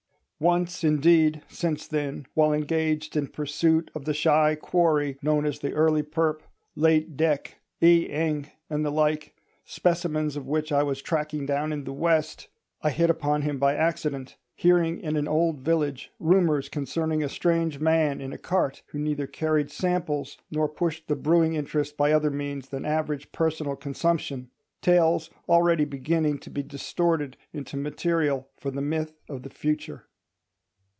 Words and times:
Once 0.43 0.83
indeed, 0.83 1.39
since 1.47 1.85
then, 1.85 2.25
while 2.33 2.51
engaged 2.51 3.15
in 3.15 3.27
pursuit 3.27 3.91
of 3.93 4.05
the 4.05 4.11
shy 4.13 4.55
quarry 4.55 5.15
known 5.21 5.45
as 5.45 5.59
the 5.59 5.71
Early 5.71 6.01
Perp., 6.01 6.39
late 6.75 7.15
Dec., 7.15 7.49
E. 7.79 8.09
Eng., 8.09 8.47
and 8.67 8.83
the 8.83 8.89
like, 8.89 9.35
specimens 9.65 10.35
of 10.35 10.47
which 10.47 10.71
I 10.71 10.81
was 10.81 10.99
tracking 10.99 11.45
down 11.45 11.71
in 11.71 11.83
the 11.83 11.93
west, 11.93 12.47
I 12.81 12.89
hit 12.89 13.11
upon 13.11 13.43
him 13.43 13.59
by 13.59 13.75
accident; 13.75 14.35
hearing 14.55 14.99
in 14.99 15.15
an 15.15 15.27
old 15.27 15.59
village 15.59 16.11
rumours 16.19 16.69
concerning 16.69 17.21
a 17.23 17.29
strange 17.29 17.79
man 17.79 18.19
in 18.19 18.33
a 18.33 18.37
cart 18.39 18.81
who 18.87 18.97
neither 18.97 19.27
carried 19.27 19.69
samples 19.69 20.39
nor 20.49 20.67
pushed 20.67 21.07
the 21.07 21.15
brewing 21.15 21.53
interest 21.53 21.95
by 21.95 22.11
other 22.11 22.31
means 22.31 22.69
than 22.69 22.83
average 22.83 23.31
personal 23.31 23.75
consumption—tales 23.75 25.29
already 25.47 25.85
beginning 25.85 26.39
to 26.39 26.49
be 26.49 26.63
distorted 26.63 27.37
into 27.53 27.77
material 27.77 28.49
for 28.57 28.71
the 28.71 28.81
myth 28.81 29.13
of 29.29 29.43
the 29.43 29.49
future. 29.51 30.07